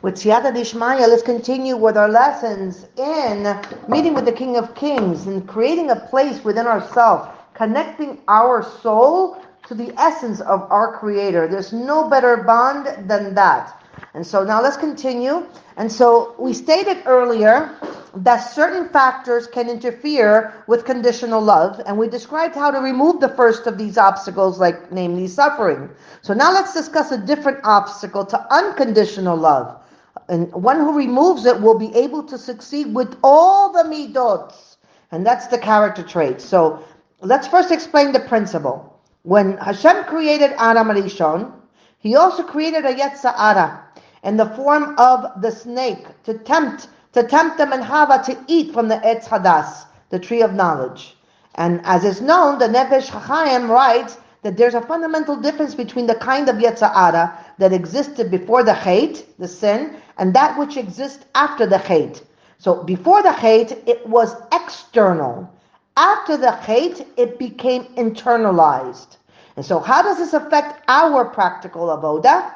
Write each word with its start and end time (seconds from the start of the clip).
With 0.00 0.14
Siyata 0.14 0.54
Dishmaya, 0.54 1.08
let's 1.08 1.24
continue 1.24 1.76
with 1.76 1.96
our 1.96 2.08
lessons 2.08 2.86
in 2.96 3.58
meeting 3.88 4.14
with 4.14 4.26
the 4.26 4.32
King 4.32 4.56
of 4.56 4.72
Kings 4.76 5.26
and 5.26 5.46
creating 5.48 5.90
a 5.90 5.96
place 5.96 6.44
within 6.44 6.68
ourselves, 6.68 7.28
connecting 7.54 8.20
our 8.28 8.62
soul 8.62 9.42
to 9.66 9.74
the 9.74 9.92
essence 9.98 10.40
of 10.40 10.70
our 10.70 10.96
Creator. 10.96 11.48
There's 11.48 11.72
no 11.72 12.08
better 12.08 12.36
bond 12.36 13.08
than 13.08 13.34
that. 13.34 13.82
And 14.14 14.24
so 14.24 14.44
now 14.44 14.62
let's 14.62 14.76
continue. 14.76 15.44
And 15.76 15.90
so 15.90 16.36
we 16.38 16.54
stated 16.54 17.02
earlier 17.04 17.76
that 18.14 18.38
certain 18.38 18.88
factors 18.90 19.48
can 19.48 19.68
interfere 19.68 20.62
with 20.68 20.84
conditional 20.84 21.40
love, 21.40 21.80
and 21.86 21.98
we 21.98 22.08
described 22.08 22.54
how 22.54 22.70
to 22.70 22.78
remove 22.78 23.18
the 23.18 23.30
first 23.30 23.66
of 23.66 23.76
these 23.76 23.98
obstacles, 23.98 24.60
like 24.60 24.92
namely 24.92 25.26
suffering. 25.26 25.90
So 26.22 26.34
now 26.34 26.52
let's 26.52 26.72
discuss 26.72 27.10
a 27.10 27.18
different 27.18 27.58
obstacle 27.64 28.24
to 28.26 28.54
unconditional 28.54 29.36
love. 29.36 29.80
And 30.28 30.52
one 30.52 30.76
who 30.76 30.92
removes 30.96 31.46
it 31.46 31.60
will 31.60 31.78
be 31.78 31.94
able 31.94 32.22
to 32.24 32.36
succeed 32.36 32.94
with 32.94 33.16
all 33.22 33.72
the 33.72 33.84
midots, 33.84 34.76
and 35.10 35.24
that's 35.24 35.46
the 35.46 35.58
character 35.58 36.02
trait. 36.02 36.40
So 36.40 36.84
let's 37.20 37.48
first 37.48 37.70
explain 37.70 38.12
the 38.12 38.20
principle. 38.20 39.00
When 39.22 39.56
Hashem 39.56 40.04
created 40.04 40.54
Adam 40.58 40.88
Rishon, 40.88 41.52
He 41.98 42.14
also 42.14 42.42
created 42.42 42.84
a 42.84 42.94
Yetzer 42.94 43.34
Hara 43.34 43.84
in 44.22 44.36
the 44.36 44.46
form 44.50 44.94
of 44.98 45.42
the 45.42 45.50
snake 45.50 46.06
to 46.24 46.34
tempt 46.34 46.88
to 47.12 47.22
tempt 47.22 47.58
them 47.58 47.72
and 47.72 47.82
Hava 47.82 48.22
to 48.26 48.38
eat 48.46 48.72
from 48.72 48.88
the 48.88 48.96
Etz 48.96 49.24
Hadas, 49.24 49.86
the 50.10 50.18
tree 50.18 50.42
of 50.42 50.54
knowledge. 50.54 51.16
And 51.54 51.80
as 51.84 52.04
is 52.04 52.20
known, 52.20 52.58
the 52.58 52.68
Nefesh 52.68 53.08
HaChaim 53.08 53.68
writes 53.68 54.18
that 54.42 54.56
there's 54.56 54.74
a 54.74 54.82
fundamental 54.82 55.34
difference 55.36 55.74
between 55.74 56.06
the 56.06 56.14
kind 56.14 56.48
of 56.48 56.56
Yetzer 56.56 56.92
Hara 56.92 57.44
that 57.58 57.72
existed 57.72 58.30
before 58.30 58.62
the 58.62 58.72
Chait, 58.72 59.24
the 59.38 59.48
sin, 59.48 59.96
and 60.18 60.34
that 60.34 60.58
which 60.58 60.76
exists 60.76 61.24
after 61.34 61.66
the 61.66 61.78
Chait. 61.78 62.22
So 62.58 62.82
before 62.82 63.22
the 63.22 63.30
Chait, 63.30 63.86
it 63.86 64.06
was 64.06 64.34
external. 64.52 65.48
After 65.96 66.36
the 66.36 66.58
Chait, 66.62 67.06
it 67.16 67.38
became 67.38 67.84
internalized. 67.96 69.16
And 69.56 69.66
so 69.66 69.80
how 69.80 70.02
does 70.02 70.18
this 70.18 70.34
affect 70.34 70.84
our 70.88 71.24
practical 71.24 71.88
avoda? 71.88 72.52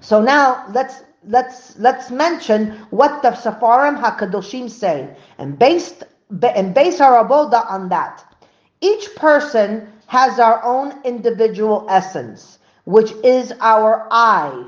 So 0.00 0.22
now 0.22 0.64
let's 0.72 1.02
let's 1.26 1.78
let's 1.78 2.10
mention 2.10 2.72
what 2.90 3.22
the 3.22 3.30
Sefarim 3.30 4.00
Hakadoshim 4.00 4.70
say, 4.70 5.14
and 5.38 5.58
based 5.58 6.04
and 6.42 6.74
base 6.74 7.00
our 7.00 7.24
avoda 7.24 7.70
on 7.70 7.88
that. 7.90 8.24
Each 8.80 9.14
person 9.16 9.92
has 10.06 10.38
our 10.38 10.62
own 10.64 10.98
individual 11.04 11.86
essence, 11.88 12.58
which 12.84 13.12
is 13.24 13.52
our 13.60 14.06
I, 14.10 14.64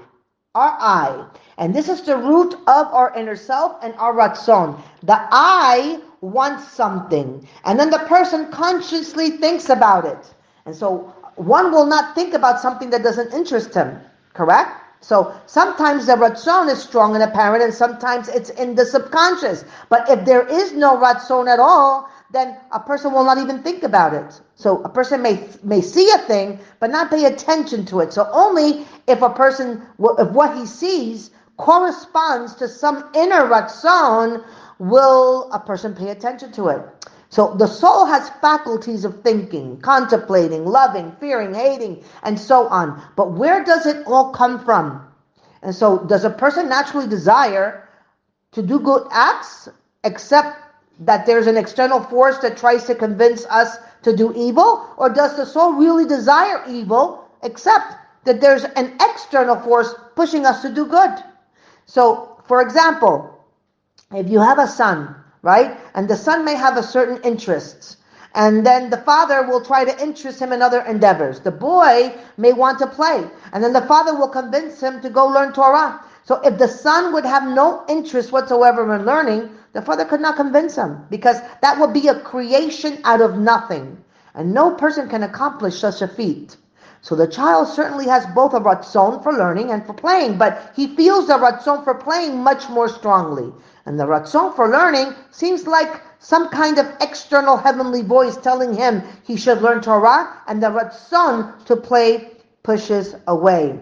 our 0.54 0.76
I, 0.80 1.26
and 1.58 1.74
this 1.74 1.88
is 1.88 2.02
the 2.02 2.16
root 2.16 2.54
of 2.54 2.86
our 2.88 3.12
inner 3.16 3.36
self 3.36 3.76
and 3.82 3.94
our 3.94 4.14
ratzon. 4.14 4.80
The 5.02 5.18
I 5.30 6.00
wants 6.20 6.68
something, 6.68 7.46
and 7.64 7.78
then 7.78 7.90
the 7.90 7.98
person 8.00 8.50
consciously 8.50 9.30
thinks 9.30 9.68
about 9.68 10.04
it, 10.04 10.34
and 10.66 10.74
so 10.74 11.12
one 11.36 11.72
will 11.72 11.86
not 11.86 12.14
think 12.14 12.34
about 12.34 12.60
something 12.60 12.90
that 12.90 13.02
doesn't 13.02 13.32
interest 13.32 13.74
him. 13.74 14.00
Correct? 14.32 14.80
So 15.00 15.34
sometimes 15.46 16.06
the 16.06 16.14
ratzon 16.14 16.70
is 16.70 16.82
strong 16.82 17.14
and 17.14 17.22
apparent, 17.22 17.62
and 17.62 17.74
sometimes 17.74 18.28
it's 18.28 18.50
in 18.50 18.74
the 18.74 18.86
subconscious. 18.86 19.64
But 19.90 20.08
if 20.08 20.24
there 20.24 20.46
is 20.46 20.72
no 20.72 20.96
ratzon 20.96 21.46
at 21.46 21.58
all, 21.58 22.08
then 22.34 22.56
a 22.72 22.80
person 22.80 23.12
will 23.12 23.24
not 23.24 23.38
even 23.38 23.62
think 23.62 23.82
about 23.82 24.12
it. 24.12 24.40
So 24.56 24.82
a 24.82 24.88
person 24.88 25.22
may 25.22 25.48
may 25.62 25.80
see 25.80 26.10
a 26.10 26.18
thing, 26.18 26.58
but 26.80 26.90
not 26.90 27.10
pay 27.10 27.26
attention 27.26 27.86
to 27.86 28.00
it. 28.00 28.12
So 28.12 28.28
only 28.32 28.86
if 29.06 29.22
a 29.22 29.30
person, 29.30 29.82
if 30.18 30.30
what 30.30 30.56
he 30.56 30.66
sees 30.66 31.30
corresponds 31.56 32.54
to 32.56 32.68
some 32.68 33.10
inner 33.14 33.46
ratzon, 33.46 34.44
will 34.78 35.50
a 35.52 35.58
person 35.60 35.94
pay 35.94 36.10
attention 36.10 36.52
to 36.52 36.68
it. 36.68 36.82
So 37.28 37.54
the 37.54 37.66
soul 37.66 38.06
has 38.06 38.30
faculties 38.40 39.04
of 39.04 39.22
thinking, 39.22 39.80
contemplating, 39.80 40.64
loving, 40.64 41.12
fearing, 41.18 41.52
hating, 41.52 42.04
and 42.22 42.38
so 42.38 42.68
on. 42.68 43.02
But 43.16 43.32
where 43.32 43.64
does 43.64 43.86
it 43.86 44.06
all 44.06 44.30
come 44.30 44.64
from? 44.64 45.04
And 45.62 45.74
so 45.74 45.98
does 46.06 46.24
a 46.24 46.30
person 46.30 46.68
naturally 46.68 47.08
desire 47.08 47.88
to 48.52 48.62
do 48.62 48.78
good 48.78 49.08
acts, 49.10 49.68
except 50.04 50.63
that 51.00 51.26
there's 51.26 51.46
an 51.46 51.56
external 51.56 52.00
force 52.00 52.38
that 52.38 52.56
tries 52.56 52.84
to 52.84 52.94
convince 52.94 53.44
us 53.46 53.78
to 54.02 54.14
do 54.16 54.32
evil? 54.34 54.88
Or 54.96 55.08
does 55.08 55.36
the 55.36 55.46
soul 55.46 55.74
really 55.74 56.06
desire 56.06 56.64
evil, 56.68 57.28
except 57.42 57.94
that 58.24 58.40
there's 58.40 58.64
an 58.64 58.96
external 59.00 59.56
force 59.56 59.94
pushing 60.14 60.46
us 60.46 60.62
to 60.62 60.72
do 60.72 60.86
good? 60.86 61.12
So, 61.86 62.40
for 62.46 62.62
example, 62.62 63.44
if 64.12 64.28
you 64.28 64.40
have 64.40 64.58
a 64.58 64.66
son 64.66 65.16
right? 65.44 65.78
And 65.94 66.08
the 66.08 66.16
son 66.16 66.44
may 66.44 66.54
have 66.56 66.78
a 66.78 66.82
certain 66.82 67.20
interests. 67.22 67.98
And 68.34 68.66
then 68.66 68.90
the 68.90 68.96
father 68.96 69.46
will 69.46 69.60
try 69.60 69.84
to 69.84 70.02
interest 70.02 70.40
him 70.40 70.52
in 70.52 70.62
other 70.62 70.80
endeavors. 70.80 71.38
The 71.38 71.52
boy 71.52 72.12
may 72.36 72.52
want 72.52 72.78
to 72.80 72.86
play. 72.86 73.28
And 73.52 73.62
then 73.62 73.72
the 73.72 73.86
father 73.86 74.14
will 74.14 74.28
convince 74.28 74.80
him 74.80 75.00
to 75.02 75.10
go 75.10 75.26
learn 75.26 75.52
Torah. 75.52 76.02
So 76.24 76.40
if 76.40 76.58
the 76.58 76.66
son 76.66 77.12
would 77.12 77.26
have 77.26 77.46
no 77.46 77.84
interest 77.88 78.32
whatsoever 78.32 78.92
in 78.94 79.04
learning, 79.04 79.50
the 79.74 79.82
father 79.82 80.04
could 80.04 80.20
not 80.20 80.36
convince 80.36 80.76
him 80.76 81.04
because 81.10 81.36
that 81.60 81.78
would 81.78 81.92
be 81.92 82.08
a 82.08 82.20
creation 82.20 83.00
out 83.04 83.20
of 83.20 83.36
nothing. 83.36 84.02
And 84.34 84.54
no 84.54 84.70
person 84.74 85.08
can 85.08 85.24
accomplish 85.24 85.78
such 85.78 86.00
a 86.00 86.08
feat. 86.08 86.56
So 87.02 87.14
the 87.14 87.28
child 87.28 87.68
certainly 87.68 88.06
has 88.06 88.24
both 88.34 88.54
a 88.54 88.60
ratzon 88.60 89.22
for 89.22 89.32
learning 89.32 89.72
and 89.72 89.84
for 89.84 89.92
playing, 89.92 90.38
but 90.38 90.72
he 90.74 90.96
feels 90.96 91.26
the 91.26 91.34
ratzon 91.34 91.84
for 91.84 91.94
playing 91.94 92.42
much 92.42 92.68
more 92.70 92.88
strongly. 92.88 93.52
And 93.84 94.00
the 94.00 94.06
ratzon 94.06 94.56
for 94.56 94.70
learning 94.70 95.12
seems 95.30 95.66
like 95.66 96.00
some 96.18 96.48
kind 96.48 96.78
of 96.78 96.86
external 97.02 97.58
heavenly 97.58 98.00
voice 98.00 98.36
telling 98.38 98.72
him 98.74 99.02
he 99.24 99.36
should 99.36 99.60
learn 99.60 99.82
Torah, 99.82 100.40
and 100.46 100.62
the 100.62 100.68
ratzon 100.68 101.62
to 101.66 101.76
play 101.76 102.30
pushes 102.62 103.14
away. 103.26 103.78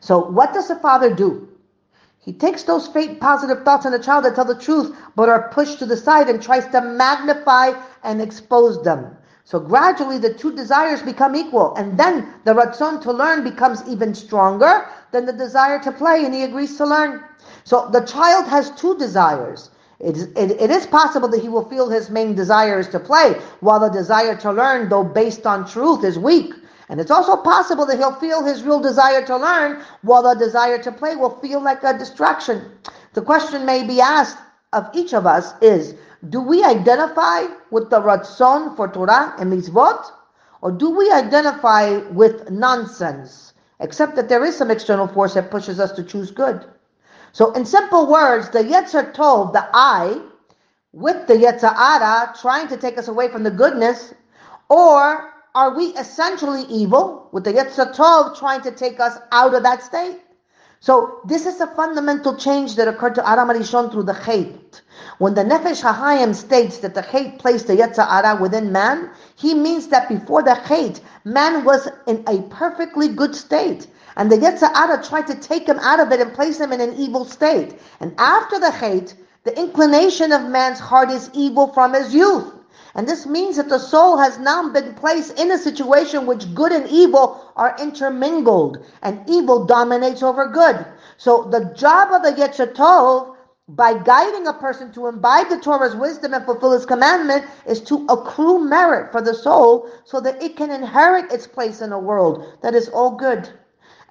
So 0.00 0.30
what 0.30 0.52
does 0.52 0.68
the 0.68 0.76
father 0.76 1.12
do? 1.12 1.51
He 2.22 2.32
takes 2.32 2.62
those 2.62 2.86
fake 2.86 3.20
positive 3.20 3.64
thoughts 3.64 3.84
in 3.84 3.90
the 3.90 3.98
child 3.98 4.24
that 4.24 4.36
tell 4.36 4.44
the 4.44 4.54
truth, 4.54 4.94
but 5.16 5.28
are 5.28 5.48
pushed 5.48 5.80
to 5.80 5.86
the 5.86 5.96
side 5.96 6.28
and 6.28 6.40
tries 6.40 6.68
to 6.68 6.80
magnify 6.80 7.72
and 8.04 8.22
expose 8.22 8.80
them. 8.84 9.16
So 9.42 9.58
gradually 9.58 10.18
the 10.18 10.32
two 10.32 10.54
desires 10.54 11.02
become 11.02 11.34
equal, 11.34 11.74
and 11.74 11.98
then 11.98 12.32
the 12.44 12.54
ratzon 12.54 13.02
to 13.02 13.12
learn 13.12 13.42
becomes 13.42 13.82
even 13.88 14.14
stronger 14.14 14.86
than 15.10 15.26
the 15.26 15.32
desire 15.32 15.80
to 15.80 15.90
play, 15.90 16.24
and 16.24 16.32
he 16.32 16.44
agrees 16.44 16.76
to 16.76 16.86
learn. 16.86 17.24
So 17.64 17.88
the 17.90 18.02
child 18.02 18.46
has 18.46 18.70
two 18.70 18.96
desires. 18.98 19.70
It 19.98 20.16
is, 20.16 20.22
it, 20.36 20.52
it 20.60 20.70
is 20.70 20.86
possible 20.86 21.26
that 21.26 21.42
he 21.42 21.48
will 21.48 21.68
feel 21.68 21.88
his 21.88 22.08
main 22.08 22.36
desire 22.36 22.78
is 22.78 22.88
to 22.90 23.00
play, 23.00 23.34
while 23.58 23.80
the 23.80 23.88
desire 23.88 24.36
to 24.36 24.52
learn, 24.52 24.88
though 24.88 25.04
based 25.04 25.44
on 25.44 25.68
truth, 25.68 26.04
is 26.04 26.20
weak. 26.20 26.54
And 26.92 27.00
it's 27.00 27.10
also 27.10 27.36
possible 27.38 27.86
that 27.86 27.96
he'll 27.96 28.12
feel 28.12 28.44
his 28.44 28.64
real 28.64 28.78
desire 28.78 29.24
to 29.24 29.38
learn, 29.38 29.82
while 30.02 30.22
the 30.22 30.34
desire 30.34 30.76
to 30.82 30.92
play 30.92 31.16
will 31.16 31.40
feel 31.40 31.58
like 31.58 31.82
a 31.84 31.96
distraction. 31.96 32.70
The 33.14 33.22
question 33.22 33.64
may 33.64 33.82
be 33.82 34.02
asked 34.02 34.36
of 34.74 34.90
each 34.92 35.14
of 35.14 35.24
us 35.24 35.54
is, 35.62 35.94
do 36.28 36.38
we 36.42 36.62
identify 36.62 37.46
with 37.70 37.88
the 37.88 37.98
ratzon 37.98 38.76
for 38.76 38.88
Torah 38.88 39.34
and 39.38 39.50
mitzvot? 39.50 40.04
Or 40.60 40.70
do 40.70 40.90
we 40.90 41.10
identify 41.10 41.96
with 42.10 42.50
nonsense? 42.50 43.54
Except 43.80 44.14
that 44.16 44.28
there 44.28 44.44
is 44.44 44.54
some 44.54 44.70
external 44.70 45.08
force 45.08 45.32
that 45.32 45.50
pushes 45.50 45.80
us 45.80 45.92
to 45.92 46.04
choose 46.04 46.30
good. 46.30 46.66
So 47.32 47.52
in 47.52 47.64
simple 47.64 48.06
words, 48.06 48.50
the 48.50 48.64
Yetzer 48.64 49.14
Tov, 49.14 49.54
the 49.54 49.66
I, 49.72 50.20
with 50.92 51.26
the 51.26 51.36
Yetzer 51.36 51.74
Hara, 51.74 52.34
trying 52.38 52.68
to 52.68 52.76
take 52.76 52.98
us 52.98 53.08
away 53.08 53.30
from 53.30 53.44
the 53.44 53.50
goodness, 53.50 54.12
or 54.68 55.31
are 55.54 55.76
we 55.76 55.86
essentially 55.88 56.62
evil, 56.64 57.28
with 57.32 57.44
the 57.44 57.52
Yetzer 57.52 57.94
Tov 57.94 58.38
trying 58.38 58.62
to 58.62 58.70
take 58.70 59.00
us 59.00 59.18
out 59.32 59.54
of 59.54 59.62
that 59.64 59.82
state? 59.82 60.20
So 60.80 61.20
this 61.24 61.46
is 61.46 61.60
a 61.60 61.68
fundamental 61.68 62.36
change 62.36 62.74
that 62.74 62.88
occurred 62.88 63.14
to 63.14 63.28
Adam 63.28 63.48
HaRishon 63.48 63.92
through 63.92 64.02
the 64.02 64.14
Chait. 64.14 64.80
When 65.18 65.34
the 65.34 65.44
Nefesh 65.44 65.80
HaHayim 65.80 66.34
states 66.34 66.78
that 66.78 66.94
the 66.94 67.02
Chait 67.02 67.38
placed 67.38 67.68
the 67.68 67.76
Yetzer 67.76 68.04
Hara 68.04 68.40
within 68.40 68.72
man, 68.72 69.10
he 69.36 69.54
means 69.54 69.86
that 69.88 70.08
before 70.08 70.42
the 70.42 70.58
Chait, 70.64 71.00
man 71.24 71.64
was 71.64 71.88
in 72.08 72.24
a 72.26 72.42
perfectly 72.48 73.06
good 73.06 73.36
state. 73.36 73.86
And 74.16 74.32
the 74.32 74.38
Yetzer 74.38 74.74
Hara 74.74 75.04
tried 75.04 75.28
to 75.28 75.36
take 75.36 75.68
him 75.68 75.78
out 75.78 76.00
of 76.00 76.10
it 76.10 76.20
and 76.20 76.34
place 76.34 76.58
him 76.58 76.72
in 76.72 76.80
an 76.80 76.94
evil 76.96 77.24
state. 77.26 77.78
And 78.00 78.12
after 78.18 78.58
the 78.58 78.72
Chait, 78.72 79.14
the 79.44 79.56
inclination 79.56 80.32
of 80.32 80.48
man's 80.48 80.80
heart 80.80 81.10
is 81.10 81.30
evil 81.32 81.68
from 81.68 81.94
his 81.94 82.12
youth. 82.12 82.52
And 82.94 83.08
this 83.08 83.26
means 83.26 83.56
that 83.56 83.68
the 83.68 83.78
soul 83.78 84.18
has 84.18 84.38
now 84.38 84.68
been 84.68 84.94
placed 84.94 85.38
in 85.38 85.50
a 85.50 85.58
situation 85.58 86.26
which 86.26 86.54
good 86.54 86.72
and 86.72 86.86
evil 86.88 87.52
are 87.56 87.76
intermingled, 87.80 88.84
and 89.02 89.28
evil 89.28 89.64
dominates 89.64 90.22
over 90.22 90.48
good. 90.48 90.84
So 91.16 91.44
the 91.44 91.72
job 91.74 92.12
of 92.12 92.22
the 92.22 92.32
Yetzer 92.32 92.74
by 93.68 93.94
guiding 94.02 94.46
a 94.46 94.52
person 94.52 94.92
to 94.92 95.06
imbibe 95.06 95.48
the 95.48 95.58
Torah's 95.58 95.96
wisdom 95.96 96.34
and 96.34 96.44
fulfill 96.44 96.72
His 96.72 96.84
commandment, 96.84 97.46
is 97.66 97.80
to 97.82 98.04
accrue 98.08 98.58
merit 98.58 99.10
for 99.12 99.22
the 99.22 99.34
soul 99.34 99.88
so 100.04 100.20
that 100.20 100.42
it 100.42 100.56
can 100.56 100.70
inherit 100.70 101.32
its 101.32 101.46
place 101.46 101.80
in 101.80 101.92
a 101.92 101.98
world 101.98 102.58
that 102.62 102.74
is 102.74 102.88
all 102.88 103.16
good. 103.16 103.48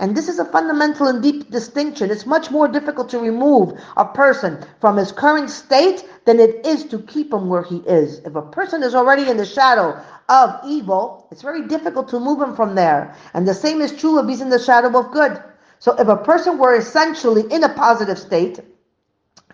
And 0.02 0.18
this 0.18 0.28
is 0.28 0.40
a 0.40 0.46
fundamental 0.46 1.08
and 1.08 1.22
deep 1.22 1.52
distinction. 1.52 2.10
It's 2.10 2.26
much 2.26 2.50
more 2.50 2.68
difficult 2.68 3.08
to 3.10 3.20
remove 3.20 3.80
a 3.96 4.04
person 4.04 4.66
from 4.80 4.98
his 4.98 5.12
current 5.12 5.52
state 5.52 6.04
than 6.26 6.40
it 6.40 6.66
is 6.66 6.86
to 6.86 6.98
keep 7.04 7.32
him 7.32 7.48
where 7.48 7.62
he 7.62 7.78
is. 7.78 8.18
If 8.26 8.36
a 8.36 8.42
person 8.42 8.82
is 8.82 8.96
already 8.96 9.30
in 9.30 9.38
the 9.38 9.46
shadow 9.46 10.02
of 10.28 10.60
evil, 10.66 11.28
it's 11.30 11.44
very 11.44 11.68
difficult 11.68 12.10
to 12.10 12.20
move 12.20 12.42
him 12.42 12.56
from 12.56 12.74
there. 12.74 13.16
And 13.36 13.48
the 13.48 13.54
same 13.54 13.80
is 13.80 13.92
true 13.96 14.18
if 14.18 14.28
he's 14.28 14.42
in 14.42 14.50
the 14.50 14.58
shadow 14.58 15.00
of 15.00 15.12
good. 15.12 15.40
So 15.78 15.94
if 15.94 16.08
a 16.08 16.18
person 16.18 16.58
were 16.58 16.76
essentially 16.76 17.44
in 17.54 17.64
a 17.64 17.70
positive 17.70 18.18
state, 18.18 18.60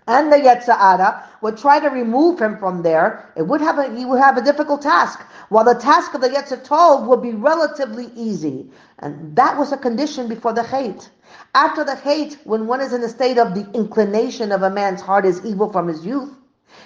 and 0.08 0.32
the 0.32 0.38
Yetzer 0.38 0.78
Hara 0.78 1.24
would 1.42 1.58
try 1.58 1.80
to 1.80 1.90
remove 1.90 2.40
him 2.40 2.58
from 2.58 2.82
there, 2.82 3.30
it 3.36 3.44
would 3.44 3.62
have 3.62 3.78
a, 3.78 3.94
he 3.96 4.06
would 4.06 4.20
have 4.20 4.38
a 4.38 4.42
difficult 4.42 4.82
task. 4.82 5.20
While 5.50 5.66
the 5.66 5.76
task 5.76 6.14
of 6.14 6.22
the 6.22 6.30
Yetzer 6.30 6.66
Tov 6.66 7.06
would 7.08 7.22
be 7.22 7.34
relatively 7.34 8.10
easy. 8.16 8.72
And 9.00 9.36
that 9.36 9.58
was 9.58 9.72
a 9.72 9.78
condition 9.78 10.28
before 10.28 10.54
the 10.54 10.62
Chait. 10.62 11.10
After 11.54 11.84
the 11.84 11.96
Chait, 11.96 12.38
when 12.46 12.68
one 12.68 12.82
is 12.82 12.94
in 12.94 13.04
a 13.04 13.10
state 13.10 13.38
of 13.38 13.54
the 13.54 13.70
inclination 13.74 14.52
of 14.52 14.64
a 14.64 14.70
man's 14.70 15.02
heart 15.02 15.26
is 15.26 15.46
evil 15.46 15.72
from 15.72 15.88
his 15.88 16.06
youth, 16.06 16.34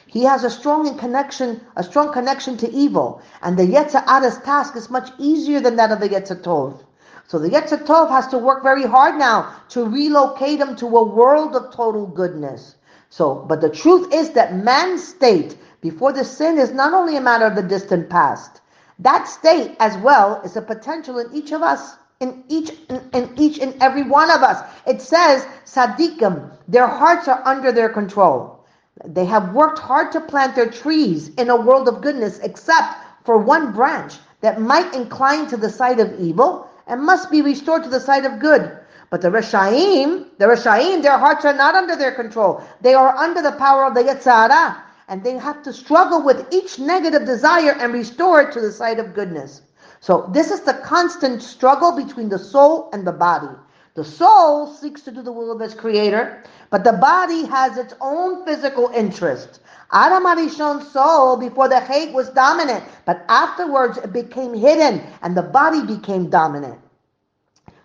he 0.07 0.23
has 0.23 0.43
a 0.43 0.49
strong 0.49 0.97
connection, 0.97 1.61
a 1.75 1.83
strong 1.83 2.11
connection 2.11 2.57
to 2.57 2.71
evil. 2.71 3.21
And 3.41 3.57
the 3.57 3.63
Yetzer 3.63 4.03
Hara's 4.05 4.39
task 4.39 4.75
is 4.75 4.89
much 4.89 5.09
easier 5.19 5.59
than 5.59 5.75
that 5.75 5.91
of 5.91 5.99
the 5.99 6.09
Yetzer 6.09 6.41
Tov. 6.41 6.83
So 7.27 7.39
the 7.39 7.49
Yetzer 7.49 7.85
Tov 7.85 8.09
has 8.09 8.27
to 8.29 8.37
work 8.37 8.63
very 8.63 8.85
hard 8.85 9.17
now 9.17 9.55
to 9.69 9.85
relocate 9.85 10.59
him 10.59 10.75
to 10.77 10.85
a 10.85 11.05
world 11.05 11.55
of 11.55 11.73
total 11.73 12.05
goodness. 12.07 12.75
So, 13.11 13.35
but 13.35 13.59
the 13.59 13.69
truth 13.69 14.13
is 14.13 14.29
that 14.31 14.55
man's 14.55 15.05
state 15.05 15.57
before 15.81 16.13
the 16.13 16.23
sin 16.23 16.57
is 16.57 16.71
not 16.71 16.93
only 16.93 17.17
a 17.17 17.21
matter 17.21 17.45
of 17.45 17.55
the 17.55 17.61
distant 17.61 18.09
past. 18.09 18.61
That 18.99 19.27
state 19.27 19.75
as 19.81 19.97
well 19.97 20.41
is 20.45 20.55
a 20.55 20.61
potential 20.61 21.19
in 21.19 21.27
each 21.33 21.51
of 21.51 21.61
us, 21.61 21.97
in 22.21 22.45
each 22.47 22.71
in, 22.89 23.09
in 23.13 23.33
each 23.35 23.59
and 23.59 23.75
every 23.83 24.03
one 24.03 24.31
of 24.31 24.43
us. 24.43 24.63
It 24.87 25.01
says, 25.01 25.45
Sadiqim, 25.65 26.51
their 26.69 26.87
hearts 26.87 27.27
are 27.27 27.41
under 27.45 27.73
their 27.73 27.89
control. 27.89 28.65
They 29.05 29.25
have 29.25 29.53
worked 29.53 29.79
hard 29.79 30.13
to 30.13 30.21
plant 30.21 30.55
their 30.55 30.71
trees 30.71 31.35
in 31.35 31.49
a 31.49 31.61
world 31.61 31.89
of 31.89 32.01
goodness, 32.01 32.39
except 32.39 32.95
for 33.25 33.37
one 33.37 33.73
branch 33.73 34.19
that 34.39 34.61
might 34.61 34.95
incline 34.95 35.47
to 35.47 35.57
the 35.57 35.69
side 35.69 35.99
of 35.99 36.17
evil 36.17 36.69
and 36.87 37.03
must 37.03 37.29
be 37.29 37.41
restored 37.41 37.83
to 37.83 37.89
the 37.89 37.99
side 37.99 38.23
of 38.23 38.39
good. 38.39 38.77
But 39.11 39.21
the 39.21 39.27
Rishaim, 39.27 40.25
the 40.37 40.45
Rishaim, 40.45 41.03
their 41.03 41.17
hearts 41.17 41.43
are 41.43 41.53
not 41.53 41.75
under 41.75 41.97
their 41.97 42.13
control. 42.13 42.63
They 42.79 42.93
are 42.93 43.13
under 43.17 43.41
the 43.41 43.51
power 43.51 43.85
of 43.85 43.93
the 43.93 44.03
Yetzer 44.03 44.31
Hara. 44.31 44.83
And 45.09 45.21
they 45.21 45.37
have 45.37 45.61
to 45.63 45.73
struggle 45.73 46.23
with 46.23 46.47
each 46.53 46.79
negative 46.79 47.25
desire 47.25 47.73
and 47.73 47.93
restore 47.93 48.39
it 48.39 48.53
to 48.53 48.61
the 48.61 48.71
side 48.71 48.99
of 48.99 49.13
goodness. 49.13 49.63
So 49.99 50.29
this 50.33 50.49
is 50.49 50.61
the 50.61 50.75
constant 50.75 51.43
struggle 51.43 51.91
between 51.91 52.29
the 52.29 52.39
soul 52.39 52.89
and 52.93 53.05
the 53.05 53.11
body. 53.11 53.53
The 53.95 54.05
soul 54.05 54.67
seeks 54.73 55.01
to 55.01 55.11
do 55.11 55.21
the 55.21 55.33
will 55.33 55.51
of 55.51 55.59
its 55.59 55.73
creator, 55.73 56.41
but 56.69 56.85
the 56.85 56.93
body 56.93 57.45
has 57.47 57.77
its 57.77 57.93
own 57.99 58.45
physical 58.45 58.89
interest. 58.95 59.59
Adam 59.91 60.23
HaRishon's 60.23 60.89
soul 60.89 61.35
before 61.35 61.67
the 61.67 61.81
Chait 61.81 62.13
was 62.13 62.29
dominant, 62.29 62.85
but 63.05 63.25
afterwards 63.27 63.97
it 63.97 64.13
became 64.13 64.53
hidden 64.53 65.01
and 65.21 65.35
the 65.35 65.41
body 65.41 65.85
became 65.85 66.29
dominant. 66.29 66.79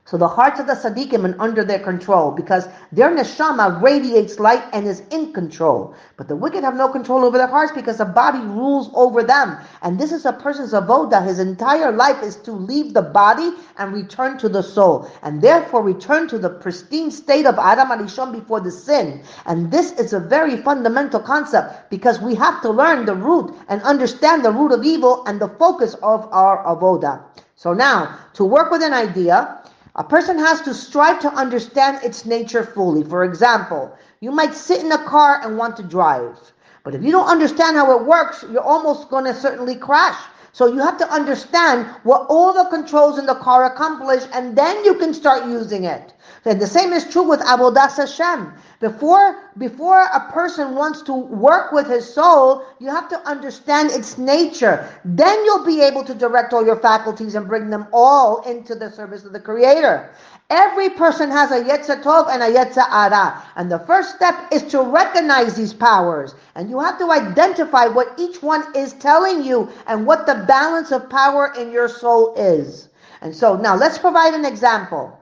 So 0.06 0.16
the 0.16 0.28
hearts 0.28 0.60
of 0.60 0.68
the 0.68 0.74
Sadiqim 0.74 1.34
are 1.34 1.42
under 1.42 1.64
their 1.64 1.80
control 1.80 2.30
because 2.30 2.68
their 2.92 3.10
neshama 3.10 3.82
radiates 3.82 4.38
light 4.38 4.62
and 4.72 4.86
is 4.86 5.00
in 5.10 5.32
control. 5.32 5.96
But 6.16 6.28
the 6.28 6.36
wicked 6.36 6.62
have 6.62 6.76
no 6.76 6.88
control 6.88 7.24
over 7.24 7.36
their 7.36 7.48
hearts 7.48 7.72
because 7.72 7.98
the 7.98 8.04
body 8.04 8.38
rules 8.38 8.88
over 8.94 9.24
them. 9.24 9.58
And 9.82 9.98
this 9.98 10.12
is 10.12 10.24
a 10.24 10.32
person's 10.32 10.74
avoda. 10.74 11.26
His 11.26 11.40
entire 11.40 11.90
life 11.90 12.22
is 12.22 12.36
to 12.42 12.52
leave 12.52 12.94
the 12.94 13.02
body 13.02 13.50
and 13.78 13.92
return 13.92 14.38
to 14.38 14.48
the 14.48 14.62
soul. 14.62 15.10
And 15.24 15.42
therefore 15.42 15.82
return 15.82 16.28
to 16.28 16.38
the 16.38 16.50
pristine 16.50 17.10
state 17.10 17.44
of 17.44 17.58
Adam 17.58 17.88
HaRishon 17.88 18.30
before 18.30 18.60
the 18.60 18.70
sin. 18.70 19.24
And 19.44 19.72
this 19.72 19.90
is 19.90 20.12
a 20.12 20.20
very 20.20 20.56
fundamental 20.58 21.18
concept 21.18 21.90
because 21.90 22.20
we 22.20 22.36
have 22.36 22.62
to 22.62 22.70
learn 22.70 23.06
the 23.06 23.16
root 23.16 23.52
and 23.68 23.82
understand 23.82 24.44
the 24.44 24.52
root 24.52 24.70
of 24.70 24.84
evil 24.84 25.24
and 25.26 25.40
the 25.40 25.48
focus 25.48 25.94
of 25.94 26.28
our 26.30 26.64
avoda. 26.64 27.24
So 27.56 27.72
now, 27.72 28.20
to 28.34 28.44
work 28.44 28.70
with 28.70 28.82
an 28.82 28.92
idea, 28.92 29.62
a 29.96 30.04
person 30.04 30.38
has 30.38 30.60
to 30.60 30.74
strive 30.74 31.20
to 31.20 31.32
understand 31.32 32.04
its 32.04 32.26
nature 32.26 32.62
fully. 32.62 33.02
For 33.02 33.24
example, 33.24 33.96
you 34.20 34.30
might 34.30 34.54
sit 34.54 34.80
in 34.80 34.92
a 34.92 35.04
car 35.04 35.40
and 35.42 35.56
want 35.56 35.76
to 35.78 35.82
drive. 35.82 36.38
But 36.84 36.94
if 36.94 37.02
you 37.02 37.10
don't 37.10 37.28
understand 37.28 37.76
how 37.76 37.98
it 37.98 38.06
works, 38.06 38.44
you're 38.50 38.60
almost 38.60 39.08
going 39.08 39.24
to 39.24 39.34
certainly 39.34 39.74
crash. 39.74 40.18
So 40.52 40.66
you 40.66 40.78
have 40.78 40.98
to 40.98 41.10
understand 41.10 41.86
what 42.02 42.26
all 42.28 42.52
the 42.52 42.68
controls 42.70 43.18
in 43.18 43.26
the 43.26 43.34
car 43.34 43.64
accomplish, 43.64 44.22
and 44.32 44.56
then 44.56 44.84
you 44.84 44.94
can 44.94 45.12
start 45.12 45.46
using 45.46 45.84
it. 45.84 46.14
And 46.46 46.62
the 46.62 46.66
same 46.66 46.92
is 46.92 47.04
true 47.04 47.24
with 47.24 47.40
Avodas 47.40 47.96
Hashem. 47.96 48.54
Before, 48.78 49.50
before 49.58 50.04
a 50.04 50.30
person 50.30 50.76
wants 50.76 51.02
to 51.02 51.12
work 51.12 51.72
with 51.72 51.88
his 51.88 52.08
soul, 52.08 52.62
you 52.78 52.88
have 52.88 53.08
to 53.08 53.18
understand 53.28 53.90
its 53.90 54.16
nature. 54.16 54.88
Then 55.04 55.44
you'll 55.44 55.66
be 55.66 55.82
able 55.82 56.04
to 56.04 56.14
direct 56.14 56.52
all 56.52 56.64
your 56.64 56.76
faculties 56.76 57.34
and 57.34 57.48
bring 57.48 57.68
them 57.68 57.88
all 57.92 58.42
into 58.42 58.76
the 58.76 58.92
service 58.92 59.24
of 59.24 59.32
the 59.32 59.40
Creator. 59.40 60.08
Every 60.48 60.88
person 60.90 61.32
has 61.32 61.50
a 61.50 61.64
Yetzer 61.64 62.00
Tov 62.00 62.28
and 62.30 62.40
a 62.40 62.52
Yetzer 62.52 62.88
Hara. 62.88 63.42
And 63.56 63.68
the 63.68 63.80
first 63.80 64.14
step 64.14 64.36
is 64.52 64.62
to 64.70 64.82
recognize 64.82 65.56
these 65.56 65.74
powers. 65.74 66.36
And 66.54 66.70
you 66.70 66.78
have 66.78 66.96
to 66.98 67.10
identify 67.10 67.86
what 67.86 68.14
each 68.20 68.40
one 68.40 68.62
is 68.76 68.92
telling 68.92 69.42
you 69.42 69.68
and 69.88 70.06
what 70.06 70.26
the 70.26 70.44
balance 70.46 70.92
of 70.92 71.10
power 71.10 71.52
in 71.58 71.72
your 71.72 71.88
soul 71.88 72.34
is. 72.36 72.88
And 73.20 73.34
so 73.34 73.56
now 73.56 73.74
let's 73.74 73.98
provide 73.98 74.34
an 74.34 74.44
example. 74.44 75.18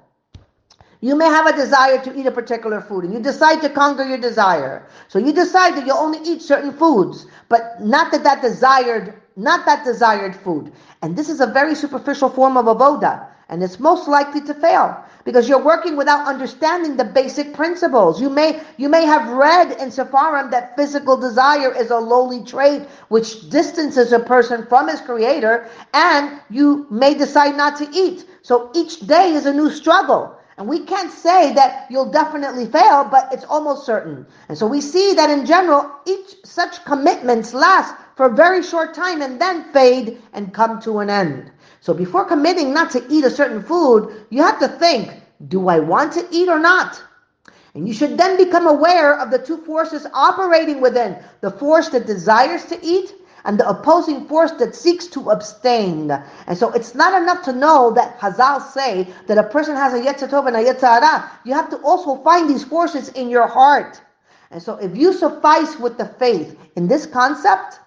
You 1.05 1.15
may 1.17 1.27
have 1.27 1.47
a 1.47 1.55
desire 1.55 2.03
to 2.03 2.19
eat 2.19 2.25
a 2.25 2.31
particular 2.31 2.81
food 2.81 3.05
and 3.05 3.13
you 3.13 3.21
decide 3.21 3.61
to 3.61 3.69
conquer 3.69 4.05
your 4.05 4.17
desire. 4.17 4.87
So 5.09 5.19
you 5.19 5.35
decide 5.35 5.77
that 5.77 5.87
you'll 5.87 5.99
only 5.99 6.19
eat 6.27 6.41
certain 6.41 6.73
foods, 6.73 7.27
but 7.51 7.79
not 7.83 8.11
that 8.13 8.25
that 8.25 8.41
desired, 8.41 9.13
not 9.37 9.67
that 9.67 9.85
desired 9.85 10.35
food. 10.35 10.73
And 11.03 11.15
this 11.15 11.29
is 11.29 11.43
a 11.43 11.47
very 11.47 11.75
superficial 11.75 12.31
form 12.31 12.57
of 12.57 12.65
avoda. 12.65 13.27
And 13.51 13.63
it's 13.63 13.79
most 13.79 14.09
likely 14.09 14.41
to 14.47 14.55
fail 14.55 14.97
because 15.27 15.47
you're 15.47 15.63
working 15.63 15.95
without 15.95 16.27
understanding 16.27 16.97
the 16.97 17.05
basic 17.05 17.53
principles. 17.53 18.19
You 18.19 18.31
may, 18.31 18.63
you 18.79 18.89
may 18.89 19.05
have 19.05 19.29
read 19.29 19.73
in 19.73 19.91
Sepharim 19.91 20.51
that 20.53 20.75
physical 20.75 21.19
desire 21.19 21.75
is 21.77 21.91
a 21.91 21.99
lowly 21.99 22.43
trait 22.47 22.89
which 23.09 23.51
distances 23.51 24.15
a 24.15 24.21
person 24.21 24.65
from 24.69 24.89
his 24.89 25.03
creator 25.03 25.69
and 25.93 26.41
you 26.49 26.87
may 26.89 27.13
decide 27.13 27.59
not 27.59 27.77
to 27.77 27.91
eat. 27.93 28.25
So 28.41 28.71
each 28.75 29.01
day 29.01 29.35
is 29.35 29.45
a 29.45 29.53
new 29.53 29.71
struggle. 29.71 30.39
And 30.57 30.69
we 30.69 30.81
can't 30.81 31.11
say 31.11 31.53
that 31.55 31.87
you'll 31.91 32.11
definitely 32.11 32.67
fail, 32.67 33.05
but 33.05 33.33
it's 33.33 33.45
almost 33.45 33.85
certain. 33.85 34.27
And 34.49 34.57
so 34.57 34.67
we 34.67 34.81
see 34.81 35.15
that 35.15 35.31
in 35.31 35.47
general, 35.47 35.91
each 36.07 36.37
such 36.45 36.85
commitments 36.85 37.53
last 37.53 37.95
for 38.17 38.27
a 38.27 38.35
very 38.35 38.63
short 38.63 38.95
time 38.95 39.21
and 39.21 39.41
then 39.41 39.73
fade 39.73 40.23
and 40.33 40.55
come 40.55 40.81
to 40.83 41.01
an 41.01 41.11
end. 41.11 41.51
So 41.81 41.93
before 41.93 42.25
committing 42.25 42.73
not 42.73 42.91
to 42.93 43.05
eat 43.11 43.25
a 43.25 43.31
certain 43.31 43.63
food, 43.63 44.27
you 44.31 44.43
have 44.43 44.61
to 44.61 44.69
think, 44.69 45.11
do 45.49 45.69
I 45.69 45.81
want 45.81 46.13
to 46.15 46.27
eat 46.31 46.49
or 46.49 46.61
not? 46.61 47.03
And 47.75 47.89
you 47.89 47.93
should 47.93 48.17
then 48.17 48.37
become 48.37 48.69
aware 48.69 49.19
of 49.19 49.33
the 49.33 49.39
two 49.39 49.57
forces 49.59 50.07
operating 50.15 50.81
within 50.81 51.19
the 51.41 51.51
force 51.51 51.89
that 51.89 52.07
desires 52.07 52.65
to 52.67 52.79
eat 52.83 53.13
and 53.45 53.61
the 53.61 53.69
opposing 53.69 54.27
force 54.27 54.53
that 54.53 54.75
seeks 54.75 55.07
to 55.09 55.31
abstain. 55.31 56.11
And 56.47 56.57
so 56.57 56.71
it's 56.73 56.95
not 56.95 57.21
enough 57.21 57.45
to 57.45 57.53
know 57.53 57.93
that 57.93 58.19
Hazal 58.19 58.63
say 58.63 59.09
that 59.27 59.39
a 59.39 59.43
person 59.43 59.77
has 59.77 59.93
a 59.93 60.01
Yetzer 60.01 60.29
Tov 60.29 60.47
and 60.47 60.57
a 60.57 60.65
Yetzer 60.65 60.81
Hara. 60.81 61.31
You 61.45 61.53
have 61.53 61.69
to 61.71 61.77
also 61.79 62.17
find 62.23 62.49
these 62.49 62.65
forces 62.65 63.11
in 63.11 63.29
your 63.29 63.47
heart. 63.47 64.01
And 64.51 64.63
so 64.63 64.77
if 64.77 64.97
you 64.97 65.13
suffice 65.13 65.79
with 65.79 65.99
the 65.99 66.07
faith 66.07 66.59
in 66.77 66.89
this 66.89 67.07
concept, 67.07 67.81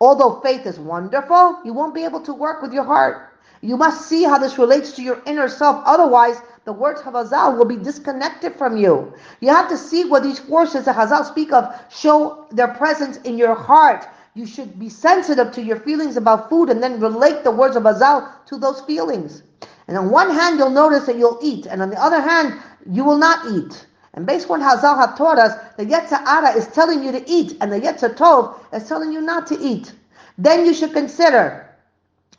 although 0.00 0.40
faith 0.40 0.66
is 0.66 0.78
wonderful, 0.78 1.60
you 1.64 1.72
won't 1.72 1.94
be 1.94 2.04
able 2.04 2.20
to 2.22 2.32
work 2.32 2.62
with 2.62 2.72
your 2.72 2.84
heart. 2.84 3.28
You 3.60 3.76
must 3.76 4.08
see 4.08 4.24
how 4.24 4.38
this 4.38 4.58
relates 4.58 4.92
to 4.92 5.02
your 5.02 5.22
inner 5.26 5.48
self. 5.48 5.82
Otherwise, 5.84 6.40
the 6.64 6.72
words 6.72 7.00
of 7.00 7.14
Hazal 7.14 7.56
will 7.58 7.64
be 7.64 7.76
disconnected 7.76 8.54
from 8.54 8.76
you. 8.76 9.12
You 9.40 9.50
have 9.50 9.68
to 9.68 9.76
see 9.76 10.04
what 10.04 10.22
these 10.22 10.38
forces 10.38 10.84
that 10.86 10.96
Hazal 10.96 11.24
speak 11.24 11.52
of 11.52 11.74
show 11.90 12.46
their 12.50 12.68
presence 12.68 13.18
in 13.18 13.36
your 13.36 13.54
heart 13.54 14.06
you 14.34 14.46
should 14.46 14.78
be 14.78 14.88
sensitive 14.88 15.52
to 15.52 15.62
your 15.62 15.78
feelings 15.80 16.16
about 16.16 16.48
food 16.48 16.70
and 16.70 16.82
then 16.82 17.00
relate 17.00 17.44
the 17.44 17.50
words 17.50 17.76
of 17.76 17.82
Hazal 17.82 18.30
to 18.46 18.56
those 18.56 18.80
feelings. 18.82 19.42
And 19.88 19.98
on 19.98 20.10
one 20.10 20.30
hand, 20.30 20.58
you'll 20.58 20.70
notice 20.70 21.06
that 21.06 21.18
you'll 21.18 21.38
eat, 21.42 21.66
and 21.66 21.82
on 21.82 21.90
the 21.90 22.00
other 22.00 22.20
hand, 22.20 22.60
you 22.90 23.04
will 23.04 23.18
not 23.18 23.50
eat. 23.52 23.86
And 24.14 24.26
based 24.26 24.48
on 24.50 24.60
how 24.60 24.76
had 24.76 25.16
taught 25.16 25.38
us, 25.38 25.58
the 25.76 25.84
Yetzer 25.84 26.24
Hara 26.24 26.56
is 26.56 26.66
telling 26.68 27.02
you 27.02 27.12
to 27.12 27.28
eat, 27.28 27.56
and 27.60 27.72
the 27.72 27.80
Yetzer 27.80 28.14
Tov 28.14 28.58
is 28.72 28.88
telling 28.88 29.12
you 29.12 29.20
not 29.20 29.46
to 29.48 29.58
eat. 29.58 29.92
Then 30.38 30.64
you 30.64 30.72
should 30.72 30.92
consider, 30.92 31.68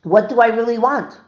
what 0.03 0.29
do 0.29 0.39
I 0.41 0.47
really 0.47 0.77
want? 0.77 1.19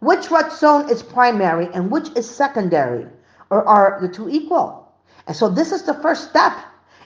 Which 0.00 0.26
Ratzon 0.26 0.90
is 0.90 1.02
primary 1.02 1.68
and 1.72 1.90
which 1.90 2.08
is 2.16 2.28
secondary? 2.28 3.06
Or 3.50 3.66
are 3.66 3.98
the 4.00 4.08
two 4.08 4.28
equal? 4.28 4.92
And 5.26 5.36
so 5.36 5.48
this 5.48 5.72
is 5.72 5.84
the 5.84 5.94
first 5.94 6.28
step 6.28 6.52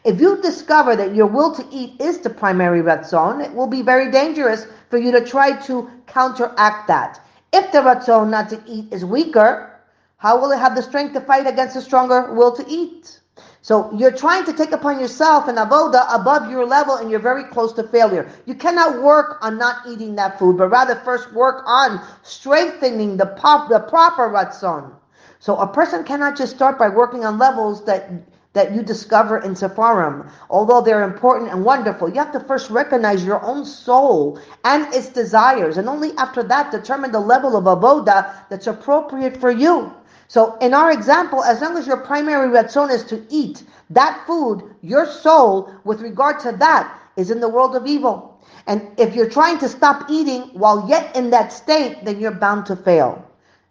if 0.06 0.20
you 0.20 0.40
discover 0.40 0.94
that 0.94 1.16
your 1.16 1.26
will 1.26 1.52
to 1.52 1.66
eat 1.72 2.00
is 2.00 2.18
the 2.18 2.30
primary 2.30 2.80
ratzon, 2.80 3.44
it 3.44 3.52
will 3.52 3.66
be 3.66 3.82
very 3.82 4.08
dangerous 4.10 4.66
for 4.88 4.98
you 4.98 5.10
to 5.10 5.20
try 5.20 5.60
to 5.62 5.90
counteract 6.06 6.86
that. 6.86 7.20
If 7.52 7.72
the 7.72 7.78
ratzon 7.78 8.30
not 8.30 8.48
to 8.50 8.62
eat 8.68 8.92
is 8.92 9.04
weaker, 9.04 9.80
how 10.18 10.40
will 10.40 10.52
it 10.52 10.60
have 10.60 10.76
the 10.76 10.82
strength 10.82 11.14
to 11.14 11.20
fight 11.20 11.48
against 11.48 11.74
a 11.74 11.80
stronger 11.80 12.32
will 12.32 12.54
to 12.54 12.64
eat? 12.68 13.20
So 13.62 13.92
you're 13.96 14.12
trying 14.12 14.44
to 14.44 14.52
take 14.52 14.70
upon 14.70 15.00
yourself 15.00 15.48
an 15.48 15.56
avoda 15.56 16.06
above 16.14 16.52
your 16.52 16.64
level 16.64 16.96
and 16.96 17.10
you're 17.10 17.18
very 17.18 17.42
close 17.42 17.72
to 17.72 17.82
failure. 17.82 18.30
You 18.46 18.54
cannot 18.54 19.02
work 19.02 19.38
on 19.42 19.58
not 19.58 19.88
eating 19.88 20.14
that 20.14 20.38
food, 20.38 20.56
but 20.56 20.68
rather 20.68 20.94
first 20.94 21.32
work 21.32 21.64
on 21.66 22.00
strengthening 22.22 23.16
the, 23.16 23.26
pop, 23.26 23.68
the 23.68 23.80
proper 23.80 24.28
ratzon. 24.28 24.92
So 25.40 25.56
a 25.56 25.66
person 25.66 26.04
cannot 26.04 26.36
just 26.36 26.54
start 26.54 26.78
by 26.78 26.88
working 26.88 27.24
on 27.24 27.38
levels 27.38 27.84
that 27.86 28.08
that 28.56 28.74
you 28.74 28.82
discover 28.82 29.36
in 29.40 29.52
Sefarim, 29.52 30.26
although 30.48 30.80
they're 30.80 31.02
important 31.04 31.52
and 31.52 31.62
wonderful, 31.62 32.08
you 32.08 32.14
have 32.14 32.32
to 32.32 32.40
first 32.40 32.70
recognize 32.70 33.22
your 33.22 33.44
own 33.44 33.66
soul 33.66 34.40
and 34.64 34.92
its 34.94 35.10
desires, 35.10 35.76
and 35.76 35.86
only 35.90 36.16
after 36.16 36.42
that 36.42 36.72
determine 36.72 37.12
the 37.12 37.20
level 37.20 37.54
of 37.54 37.64
avoda 37.64 38.34
that's 38.48 38.66
appropriate 38.66 39.36
for 39.36 39.50
you. 39.50 39.92
So 40.28 40.56
in 40.62 40.72
our 40.72 40.90
example, 40.90 41.44
as 41.44 41.60
long 41.60 41.76
as 41.76 41.86
your 41.86 41.98
primary 41.98 42.48
ratzon 42.48 42.90
is 42.90 43.04
to 43.04 43.26
eat 43.28 43.62
that 43.90 44.26
food, 44.26 44.74
your 44.80 45.04
soul, 45.04 45.70
with 45.84 46.00
regard 46.00 46.40
to 46.40 46.52
that, 46.52 46.98
is 47.16 47.30
in 47.30 47.40
the 47.40 47.50
world 47.50 47.76
of 47.76 47.86
evil. 47.86 48.42
And 48.66 48.88
if 48.96 49.14
you're 49.14 49.28
trying 49.28 49.58
to 49.58 49.68
stop 49.68 50.10
eating 50.10 50.44
while 50.54 50.88
yet 50.88 51.14
in 51.14 51.28
that 51.28 51.52
state, 51.52 52.06
then 52.06 52.18
you're 52.18 52.32
bound 52.32 52.64
to 52.66 52.76
fail. 52.76 53.22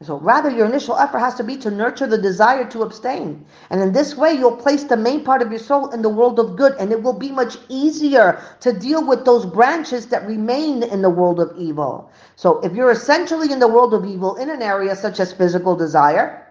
So 0.01 0.19
rather, 0.19 0.49
your 0.49 0.65
initial 0.65 0.97
effort 0.97 1.19
has 1.19 1.35
to 1.35 1.43
be 1.43 1.55
to 1.57 1.71
nurture 1.71 2.05
the 2.05 2.17
desire 2.17 2.65
to 2.65 2.81
abstain. 2.81 3.45
And 3.69 3.81
in 3.81 3.93
this 3.93 4.17
way, 4.17 4.33
you'll 4.33 4.57
place 4.57 4.83
the 4.83 4.97
main 4.97 5.23
part 5.23 5.41
of 5.41 5.49
your 5.49 5.59
soul 5.59 5.89
in 5.91 6.01
the 6.01 6.09
world 6.09 6.37
of 6.37 6.57
good, 6.57 6.75
and 6.77 6.91
it 6.91 7.01
will 7.01 7.17
be 7.17 7.31
much 7.31 7.57
easier 7.69 8.41
to 8.59 8.73
deal 8.73 9.07
with 9.07 9.23
those 9.23 9.45
branches 9.45 10.07
that 10.07 10.27
remain 10.27 10.83
in 10.83 11.01
the 11.01 11.09
world 11.09 11.39
of 11.39 11.57
evil. 11.57 12.11
So 12.35 12.59
if 12.59 12.73
you're 12.73 12.91
essentially 12.91 13.53
in 13.53 13.59
the 13.59 13.69
world 13.69 13.93
of 13.93 14.05
evil 14.05 14.35
in 14.35 14.49
an 14.49 14.61
area 14.61 14.97
such 14.97 15.21
as 15.21 15.31
physical 15.31 15.77
desire, 15.77 16.45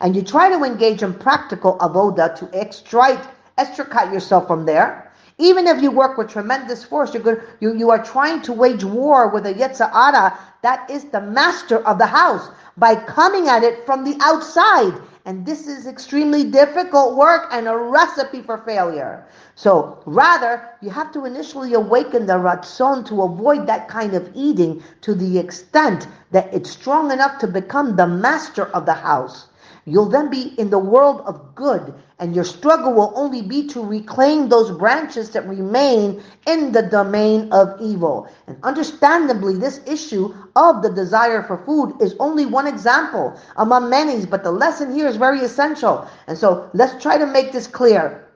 and 0.00 0.16
you 0.16 0.22
try 0.22 0.48
to 0.48 0.64
engage 0.64 1.02
in 1.02 1.12
practical 1.12 1.76
avoda 1.78 2.34
to 2.36 2.48
extricate, 2.58 3.20
extricate 3.58 4.10
yourself 4.10 4.46
from 4.46 4.64
there, 4.64 5.05
even 5.38 5.66
if 5.66 5.82
you 5.82 5.90
work 5.90 6.16
with 6.16 6.30
tremendous 6.30 6.82
force, 6.82 7.12
you're 7.12 7.22
good, 7.22 7.42
you, 7.60 7.76
you 7.76 7.90
are 7.90 8.02
trying 8.02 8.40
to 8.42 8.52
wage 8.54 8.84
war 8.84 9.28
with 9.28 9.44
a 9.44 9.52
Yetzer 9.52 9.90
Hara 9.92 10.38
that 10.62 10.90
is 10.90 11.04
the 11.04 11.20
master 11.20 11.78
of 11.86 11.98
the 11.98 12.06
house 12.06 12.48
by 12.78 12.94
coming 12.94 13.48
at 13.48 13.62
it 13.62 13.84
from 13.84 14.02
the 14.02 14.16
outside. 14.22 14.94
And 15.26 15.44
this 15.44 15.66
is 15.66 15.86
extremely 15.86 16.44
difficult 16.44 17.16
work 17.16 17.48
and 17.52 17.68
a 17.68 17.76
recipe 17.76 18.40
for 18.40 18.58
failure. 18.58 19.26
So 19.56 20.02
rather, 20.06 20.70
you 20.80 20.90
have 20.90 21.12
to 21.12 21.24
initially 21.24 21.74
awaken 21.74 22.26
the 22.26 22.34
ratzon 22.34 23.04
to 23.08 23.22
avoid 23.22 23.66
that 23.66 23.88
kind 23.88 24.14
of 24.14 24.30
eating 24.34 24.82
to 25.02 25.14
the 25.14 25.38
extent 25.38 26.08
that 26.30 26.52
it's 26.54 26.70
strong 26.70 27.10
enough 27.10 27.38
to 27.40 27.46
become 27.46 27.96
the 27.96 28.06
master 28.06 28.66
of 28.66 28.86
the 28.86 28.94
house. 28.94 29.48
You'll 29.88 30.08
then 30.08 30.30
be 30.30 30.52
in 30.58 30.68
the 30.68 30.80
world 30.80 31.22
of 31.26 31.54
good, 31.54 31.94
and 32.18 32.34
your 32.34 32.42
struggle 32.42 32.92
will 32.92 33.12
only 33.14 33.40
be 33.40 33.68
to 33.68 33.80
reclaim 33.84 34.48
those 34.48 34.76
branches 34.76 35.30
that 35.30 35.46
remain 35.46 36.24
in 36.44 36.72
the 36.72 36.82
domain 36.82 37.52
of 37.52 37.80
evil. 37.80 38.28
And 38.48 38.58
understandably, 38.64 39.54
this 39.56 39.80
issue 39.86 40.34
of 40.56 40.82
the 40.82 40.90
desire 40.90 41.44
for 41.44 41.58
food 41.58 42.02
is 42.02 42.16
only 42.18 42.46
one 42.46 42.66
example 42.66 43.38
among 43.58 43.88
many, 43.88 44.26
but 44.26 44.42
the 44.42 44.50
lesson 44.50 44.92
here 44.92 45.06
is 45.06 45.14
very 45.14 45.38
essential. 45.40 46.08
And 46.26 46.36
so 46.36 46.68
let's 46.74 47.00
try 47.00 47.16
to 47.16 47.26
make 47.26 47.52
this 47.52 47.68
clear. 47.68 48.28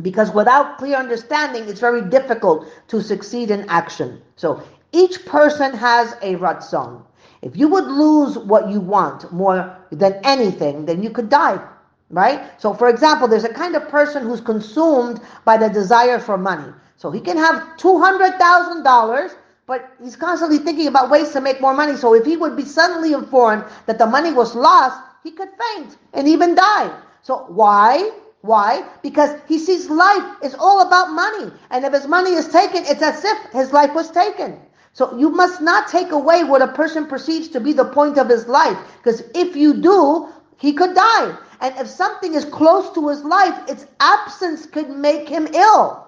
Because 0.00 0.34
without 0.34 0.78
clear 0.78 0.96
understanding, 0.96 1.68
it's 1.68 1.78
very 1.78 2.02
difficult 2.02 2.66
to 2.88 3.00
succeed 3.00 3.52
in 3.52 3.68
action. 3.68 4.20
So 4.34 4.64
each 4.90 5.24
person 5.26 5.74
has 5.74 6.12
a 6.22 6.34
ratzon. 6.36 7.04
If 7.42 7.56
you 7.56 7.68
would 7.68 7.86
lose 7.86 8.38
what 8.38 8.70
you 8.70 8.80
want 8.80 9.32
more 9.32 9.76
than 9.90 10.20
anything, 10.24 10.86
then 10.86 11.02
you 11.02 11.10
could 11.10 11.28
die. 11.28 11.60
Right? 12.08 12.40
So, 12.60 12.74
for 12.74 12.88
example, 12.88 13.26
there's 13.26 13.44
a 13.44 13.52
kind 13.52 13.74
of 13.74 13.88
person 13.88 14.22
who's 14.22 14.40
consumed 14.40 15.20
by 15.44 15.56
the 15.56 15.68
desire 15.68 16.18
for 16.18 16.36
money. 16.38 16.72
So 16.96 17.10
he 17.10 17.20
can 17.20 17.36
have 17.36 17.76
$200,000, 17.78 19.34
but 19.66 19.90
he's 20.00 20.14
constantly 20.14 20.58
thinking 20.58 20.86
about 20.86 21.10
ways 21.10 21.30
to 21.32 21.40
make 21.40 21.60
more 21.60 21.74
money. 21.74 21.96
So 21.96 22.14
if 22.14 22.24
he 22.24 22.36
would 22.36 22.56
be 22.56 22.64
suddenly 22.64 23.12
informed 23.12 23.64
that 23.86 23.98
the 23.98 24.06
money 24.06 24.32
was 24.32 24.54
lost, 24.54 25.00
he 25.24 25.30
could 25.32 25.48
faint 25.48 25.96
and 26.12 26.28
even 26.28 26.54
die. 26.54 26.94
So 27.22 27.46
why? 27.48 28.12
Why? 28.42 28.84
Because 29.02 29.40
he 29.48 29.58
sees 29.58 29.88
life 29.88 30.36
is 30.42 30.54
all 30.54 30.82
about 30.82 31.12
money. 31.12 31.50
And 31.70 31.84
if 31.84 31.92
his 31.92 32.06
money 32.06 32.32
is 32.32 32.48
taken, 32.48 32.84
it's 32.84 33.02
as 33.02 33.24
if 33.24 33.38
his 33.52 33.72
life 33.72 33.94
was 33.94 34.10
taken. 34.10 34.60
So 34.94 35.16
you 35.16 35.30
must 35.30 35.62
not 35.62 35.88
take 35.88 36.10
away 36.12 36.44
what 36.44 36.60
a 36.60 36.68
person 36.68 37.06
perceives 37.06 37.48
to 37.48 37.60
be 37.60 37.72
the 37.72 37.86
point 37.86 38.18
of 38.18 38.28
his 38.28 38.46
life. 38.46 38.76
Because 38.98 39.22
if 39.34 39.56
you 39.56 39.74
do, 39.74 40.28
he 40.58 40.74
could 40.74 40.94
die. 40.94 41.36
And 41.60 41.74
if 41.78 41.88
something 41.88 42.34
is 42.34 42.44
close 42.44 42.90
to 42.94 43.08
his 43.08 43.24
life, 43.24 43.58
its 43.68 43.86
absence 44.00 44.66
could 44.66 44.90
make 44.90 45.28
him 45.28 45.46
ill. 45.54 46.06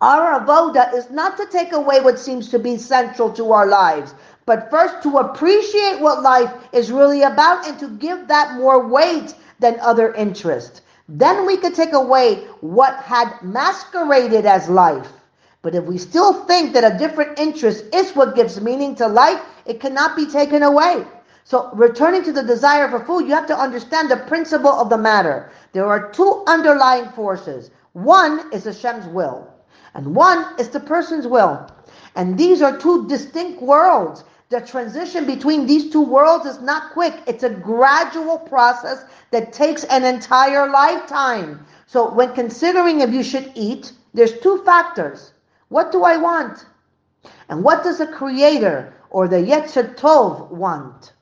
Our 0.00 0.40
avoda 0.40 0.92
is 0.94 1.10
not 1.10 1.36
to 1.36 1.46
take 1.46 1.72
away 1.72 2.00
what 2.00 2.18
seems 2.18 2.48
to 2.48 2.58
be 2.58 2.76
central 2.76 3.30
to 3.34 3.52
our 3.52 3.66
lives, 3.66 4.14
but 4.46 4.70
first 4.70 5.02
to 5.02 5.18
appreciate 5.18 6.00
what 6.00 6.22
life 6.22 6.52
is 6.72 6.90
really 6.90 7.22
about 7.22 7.68
and 7.68 7.78
to 7.78 7.88
give 7.88 8.26
that 8.28 8.54
more 8.54 8.88
weight 8.88 9.34
than 9.60 9.78
other 9.80 10.14
interests. 10.14 10.80
Then 11.06 11.46
we 11.46 11.58
could 11.58 11.74
take 11.74 11.92
away 11.92 12.46
what 12.62 12.94
had 12.96 13.42
masqueraded 13.42 14.46
as 14.46 14.68
life 14.70 15.19
but 15.62 15.74
if 15.74 15.84
we 15.84 15.98
still 15.98 16.32
think 16.46 16.72
that 16.72 16.90
a 16.90 16.96
different 16.96 17.38
interest 17.38 17.84
is 17.94 18.16
what 18.16 18.34
gives 18.34 18.60
meaning 18.60 18.94
to 18.94 19.06
life, 19.06 19.40
it 19.66 19.78
cannot 19.78 20.16
be 20.16 20.24
taken 20.24 20.62
away. 20.62 21.04
So, 21.44 21.70
returning 21.74 22.22
to 22.24 22.32
the 22.32 22.42
desire 22.42 22.88
for 22.88 23.04
food, 23.04 23.26
you 23.26 23.34
have 23.34 23.46
to 23.48 23.58
understand 23.58 24.10
the 24.10 24.16
principle 24.16 24.70
of 24.70 24.88
the 24.88 24.96
matter. 24.96 25.50
There 25.72 25.86
are 25.86 26.10
two 26.12 26.44
underlying 26.46 27.10
forces. 27.10 27.70
One 27.92 28.50
is 28.52 28.64
Hashem's 28.64 29.06
will, 29.06 29.52
and 29.94 30.14
one 30.14 30.58
is 30.58 30.68
the 30.68 30.80
person's 30.80 31.26
will. 31.26 31.68
And 32.14 32.38
these 32.38 32.62
are 32.62 32.78
two 32.78 33.06
distinct 33.08 33.60
worlds. 33.60 34.24
The 34.48 34.60
transition 34.60 35.26
between 35.26 35.66
these 35.66 35.92
two 35.92 36.02
worlds 36.02 36.46
is 36.46 36.60
not 36.60 36.92
quick. 36.92 37.14
It's 37.26 37.44
a 37.44 37.50
gradual 37.50 38.38
process 38.38 39.04
that 39.30 39.52
takes 39.52 39.84
an 39.84 40.04
entire 40.04 40.70
lifetime. 40.70 41.66
So 41.86 42.12
when 42.12 42.34
considering 42.34 43.00
if 43.00 43.10
you 43.10 43.22
should 43.22 43.52
eat, 43.54 43.92
there's 44.14 44.38
two 44.40 44.62
factors. 44.64 45.32
What 45.70 45.92
do 45.92 46.02
I 46.02 46.16
want? 46.16 46.66
And 47.48 47.62
what 47.64 47.84
does 47.84 47.98
the 47.98 48.06
creator 48.06 48.92
or 49.08 49.28
the 49.28 49.36
Yetzer 49.36 49.96
Tov 49.96 50.50
want? 50.50 51.12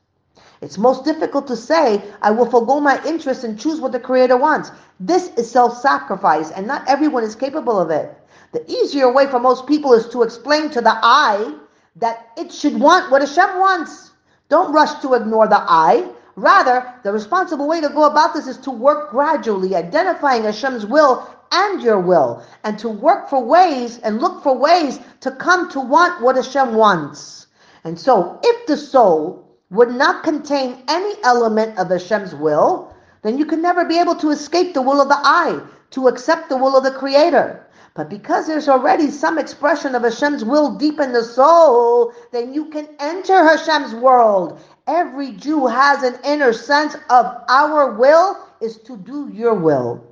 It's 0.63 0.79
most 0.79 1.05
difficult 1.05 1.47
to 1.49 1.57
say, 1.57 2.03
I 2.23 2.31
will 2.31 2.51
forego 2.51 2.81
my 2.81 3.01
interest 3.05 3.45
and 3.45 3.61
choose 3.61 3.79
what 3.79 3.93
the 3.93 4.01
creator 4.01 4.37
wants. 4.37 4.73
This 4.99 5.29
is 5.37 5.51
self-sacrifice 5.51 6.51
and 6.51 6.67
not 6.67 6.89
everyone 6.89 7.25
is 7.25 7.37
capable 7.37 7.79
of 7.79 7.91
it. 7.91 8.17
The 8.53 8.69
easier 8.71 9.13
way 9.13 9.27
for 9.27 9.39
most 9.39 9.67
people 9.67 9.93
is 9.93 10.09
to 10.09 10.23
explain 10.23 10.71
to 10.71 10.81
the 10.81 10.99
I 11.03 11.55
that 11.97 12.29
it 12.39 12.51
should 12.51 12.81
want 12.81 13.11
what 13.11 13.21
Hashem 13.21 13.61
wants. 13.61 14.13
Don't 14.49 14.73
rush 14.73 15.01
to 15.03 15.13
ignore 15.13 15.47
the 15.47 15.61
I. 15.61 16.11
Rather, 16.37 16.95
the 17.03 17.13
responsible 17.13 17.69
way 17.69 17.83
to 17.83 17.91
go 17.91 18.05
about 18.05 18.33
this 18.33 18.47
is 18.47 18.57
to 18.59 18.71
work 18.71 19.11
gradually, 19.11 19.77
identifying 19.77 20.45
Hashem's 20.45 20.87
will 20.87 21.29
and 21.53 21.83
your 21.83 22.01
will, 22.01 22.45
and 22.65 22.79
to 22.79 22.89
work 22.89 23.29
for 23.29 23.43
ways 23.45 23.99
and 23.99 24.21
look 24.21 24.43
for 24.43 24.57
ways 24.57 25.01
to 25.21 25.31
come 25.31 25.71
to 25.71 25.81
want 25.81 26.23
what 26.23 26.37
Hashem 26.37 26.75
wants. 26.75 27.47
And 27.85 27.99
so, 27.99 28.39
if 28.43 28.67
the 28.67 28.77
soul 28.77 29.49
would 29.71 29.91
not 29.91 30.25
contain 30.25 30.83
any 30.89 31.15
element 31.23 31.79
of 31.79 31.91
Hashem's 31.91 32.35
will, 32.35 32.95
then 33.23 33.39
you 33.39 33.45
can 33.45 33.61
never 33.61 33.85
be 33.85 33.99
able 33.99 34.15
to 34.17 34.31
escape 34.31 34.75
the 34.75 34.83
will 34.83 35.01
of 35.01 35.09
the 35.09 35.19
I, 35.23 35.61
to 35.91 36.09
accept 36.09 36.49
the 36.49 36.57
will 36.57 36.77
of 36.77 36.85
the 36.85 36.91
Creator. 36.91 37.67
But 37.95 38.09
because 38.09 38.47
there's 38.47 38.69
already 38.69 39.11
some 39.11 39.39
expression 39.39 39.95
of 39.95 40.03
Hashem's 40.03 40.45
will 40.45 40.77
deep 40.77 41.01
in 41.01 41.13
the 41.13 41.25
soul, 41.25 42.13
then 42.31 42.55
you 42.55 42.67
can 42.67 42.89
enter 43.01 43.43
Hashem's 43.43 43.95
world. 43.95 44.61
Every 44.87 45.33
Jew 45.33 45.67
has 45.67 46.03
an 46.03 46.19
inner 46.25 46.53
sense 46.53 46.95
of 47.11 47.27
our 47.49 47.93
will 47.93 48.39
is 48.61 48.79
to 48.83 48.97
do 48.97 49.29
your 49.33 49.55
will. 49.55 50.08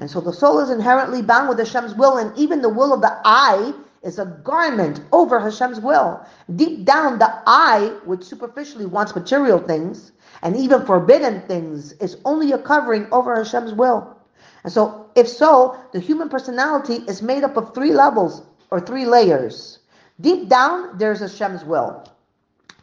And 0.00 0.10
so 0.10 0.18
the 0.18 0.32
soul 0.32 0.60
is 0.60 0.70
inherently 0.70 1.20
bound 1.20 1.50
with 1.50 1.58
Hashem's 1.58 1.94
will, 1.94 2.16
and 2.16 2.36
even 2.36 2.62
the 2.62 2.70
will 2.70 2.94
of 2.94 3.02
the 3.02 3.20
I 3.22 3.74
is 4.02 4.18
a 4.18 4.24
garment 4.24 5.02
over 5.12 5.38
Hashem's 5.38 5.78
will. 5.78 6.24
Deep 6.56 6.86
down, 6.86 7.18
the 7.18 7.30
I, 7.46 7.98
which 8.06 8.24
superficially 8.24 8.86
wants 8.86 9.14
material 9.14 9.58
things 9.58 10.12
and 10.40 10.56
even 10.56 10.86
forbidden 10.86 11.42
things, 11.42 11.92
is 12.00 12.16
only 12.24 12.52
a 12.52 12.58
covering 12.58 13.08
over 13.12 13.36
Hashem's 13.36 13.74
will. 13.74 14.16
And 14.64 14.72
so, 14.72 15.10
if 15.16 15.28
so, 15.28 15.76
the 15.92 16.00
human 16.00 16.30
personality 16.30 17.04
is 17.06 17.20
made 17.20 17.44
up 17.44 17.58
of 17.58 17.74
three 17.74 17.92
levels 17.92 18.42
or 18.70 18.80
three 18.80 19.04
layers. 19.04 19.80
Deep 20.18 20.48
down, 20.48 20.96
there's 20.96 21.20
Hashem's 21.20 21.62
will. 21.62 22.10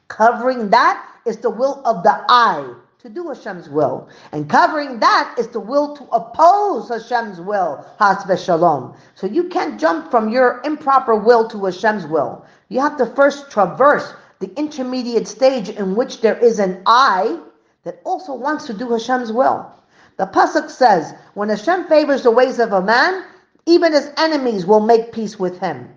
Covering 0.07 0.69
that 0.69 1.03
is 1.25 1.37
the 1.37 1.49
will 1.49 1.81
of 1.83 2.03
the 2.03 2.25
I, 2.29 2.75
to 3.07 3.13
do 3.13 3.29
Hashem's 3.29 3.69
will. 3.69 4.09
And 4.33 4.49
covering 4.49 4.99
that 4.99 5.35
is 5.37 5.47
the 5.47 5.61
will 5.61 5.95
to 5.95 6.03
oppose 6.11 6.89
Hashem's 6.89 7.39
will, 7.39 7.85
has 7.99 8.43
shalom. 8.43 8.95
So 9.15 9.27
you 9.27 9.45
can't 9.45 9.79
jump 9.79 10.11
from 10.11 10.29
your 10.29 10.61
improper 10.65 11.15
will 11.15 11.47
to 11.49 11.65
Hashem's 11.65 12.05
will. 12.05 12.45
You 12.67 12.81
have 12.81 12.97
to 12.97 13.05
first 13.05 13.49
traverse 13.49 14.13
the 14.39 14.53
intermediate 14.59 15.27
stage 15.27 15.69
in 15.69 15.95
which 15.95 16.19
there 16.19 16.37
is 16.37 16.59
an 16.59 16.83
I 16.85 17.39
that 17.85 18.01
also 18.03 18.33
wants 18.33 18.67
to 18.67 18.73
do 18.73 18.91
Hashem's 18.91 19.31
will. 19.31 19.71
The 20.17 20.25
Pasuk 20.25 20.69
says, 20.69 21.13
when 21.33 21.47
Hashem 21.47 21.85
favors 21.85 22.23
the 22.23 22.31
ways 22.31 22.59
of 22.59 22.73
a 22.73 22.81
man, 22.81 23.23
even 23.65 23.93
his 23.93 24.11
enemies 24.17 24.65
will 24.65 24.81
make 24.81 25.13
peace 25.13 25.39
with 25.39 25.59
him. 25.59 25.89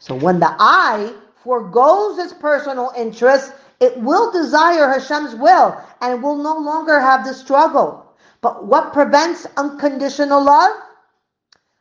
So 0.00 0.14
when 0.14 0.38
the 0.38 0.54
I 0.58 1.14
foregoes 1.42 2.18
his 2.18 2.34
personal 2.34 2.92
interests, 2.94 3.52
it 3.80 3.96
will 3.98 4.32
desire 4.32 4.88
Hashem's 4.88 5.34
will 5.34 5.80
and 6.00 6.22
will 6.22 6.36
no 6.36 6.58
longer 6.58 7.00
have 7.00 7.24
the 7.24 7.34
struggle. 7.34 8.04
But 8.40 8.66
what 8.66 8.92
prevents 8.92 9.46
unconditional 9.56 10.42
love? 10.42 10.76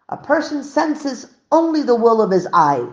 A 0.10 0.18
person 0.18 0.64
senses 0.64 1.28
only 1.52 1.84
the 1.84 1.96
will 1.96 2.22
of 2.22 2.32
his 2.32 2.48
I 2.54 2.88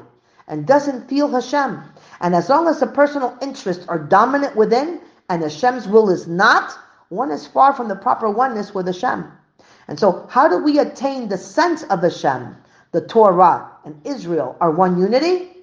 and 0.48 0.66
doesn't 0.66 1.08
feel 1.08 1.28
Hashem. 1.28 1.82
And 2.20 2.34
as 2.34 2.48
long 2.48 2.68
as 2.68 2.80
the 2.80 2.86
personal 2.86 3.36
interests 3.40 3.86
are 3.88 3.98
dominant 3.98 4.56
within 4.56 5.00
and 5.28 5.42
Hashem's 5.42 5.86
will 5.86 6.10
is 6.10 6.26
not, 6.26 6.76
one 7.08 7.30
is 7.30 7.46
far 7.46 7.72
from 7.72 7.88
the 7.88 7.96
proper 7.96 8.28
oneness 8.28 8.74
with 8.74 8.86
Hashem. 8.86 9.30
And 9.88 9.98
so, 9.98 10.26
how 10.30 10.48
do 10.48 10.58
we 10.58 10.78
attain 10.78 11.28
the 11.28 11.38
sense 11.38 11.82
of 11.84 12.02
Hashem, 12.02 12.56
the 12.92 13.06
Torah, 13.06 13.70
and 13.84 14.00
Israel 14.06 14.56
are 14.60 14.70
one 14.70 14.98
unity? 14.98 15.53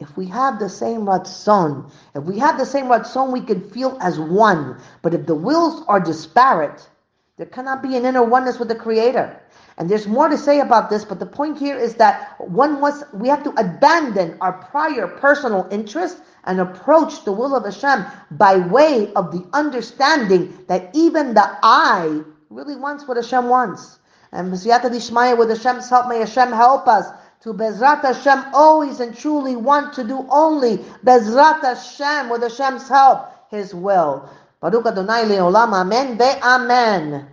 If 0.00 0.16
we 0.16 0.26
have 0.26 0.58
the 0.58 0.68
same 0.68 1.02
ratzon, 1.02 1.90
if 2.14 2.24
we 2.24 2.38
have 2.38 2.58
the 2.58 2.64
same 2.64 2.86
ratzon, 2.86 3.32
we 3.32 3.42
can 3.42 3.68
feel 3.70 3.98
as 4.00 4.18
one. 4.18 4.80
But 5.02 5.12
if 5.12 5.26
the 5.26 5.34
wills 5.34 5.84
are 5.88 6.00
disparate, 6.00 6.88
there 7.36 7.46
cannot 7.46 7.82
be 7.82 7.96
an 7.96 8.06
inner 8.06 8.24
oneness 8.24 8.58
with 8.58 8.68
the 8.68 8.74
Creator. 8.74 9.38
And 9.76 9.88
there's 9.88 10.06
more 10.06 10.28
to 10.28 10.38
say 10.38 10.60
about 10.60 10.90
this, 10.90 11.04
but 11.04 11.18
the 11.18 11.26
point 11.26 11.58
here 11.58 11.78
is 11.78 11.94
that 11.96 12.34
one 12.38 12.80
must, 12.80 13.12
we 13.14 13.28
have 13.28 13.42
to 13.44 13.50
abandon 13.58 14.38
our 14.40 14.52
prior 14.52 15.06
personal 15.06 15.68
interest 15.70 16.18
and 16.44 16.60
approach 16.60 17.24
the 17.24 17.32
will 17.32 17.54
of 17.54 17.64
Hashem 17.64 18.04
by 18.32 18.56
way 18.56 19.12
of 19.14 19.32
the 19.32 19.46
understanding 19.52 20.64
that 20.66 20.90
even 20.94 21.34
the 21.34 21.58
I 21.62 22.22
really 22.48 22.76
wants 22.76 23.06
what 23.06 23.18
Hashem 23.18 23.48
wants. 23.48 23.98
And 24.32 24.52
B'siyata 24.52 24.90
Dishmaya, 24.90 25.36
with 25.36 25.50
Hashem's 25.50 25.90
help, 25.90 26.08
may 26.08 26.20
Hashem 26.20 26.52
help 26.52 26.86
us 26.88 27.06
to 27.42 27.54
Bezrat 27.54 28.02
Hashem 28.02 28.54
always 28.54 29.00
and 29.00 29.16
truly 29.16 29.56
want 29.56 29.94
to 29.94 30.04
do 30.04 30.26
only 30.30 30.78
Bezrat 31.04 31.62
Hashem, 31.62 32.28
with 32.28 32.42
Hashem's 32.42 32.88
help, 32.88 33.28
His 33.50 33.74
will. 33.74 34.28
Baruch 34.60 34.86
Adonai 34.86 35.24
Leolam, 35.24 35.72
Amen, 35.72 36.18
Ve 36.18 36.38
Amen. 36.42 37.28